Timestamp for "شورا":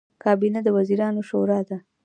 1.29-1.59